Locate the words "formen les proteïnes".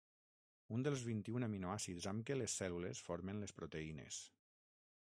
3.11-4.23